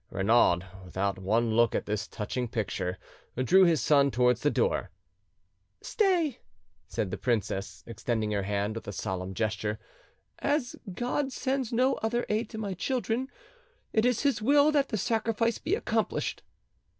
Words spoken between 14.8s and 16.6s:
the sacrifice be accomplished."